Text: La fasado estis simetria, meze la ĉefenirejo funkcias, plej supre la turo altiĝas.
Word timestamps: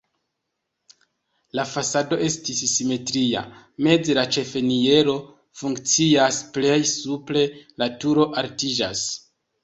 La 1.57 1.63
fasado 1.71 2.17
estis 2.27 2.61
simetria, 2.71 3.43
meze 3.87 4.15
la 4.19 4.23
ĉefenirejo 4.37 5.13
funkcias, 5.63 6.39
plej 6.55 6.79
supre 6.93 7.45
la 7.83 7.89
turo 8.05 8.27
altiĝas. 8.43 9.05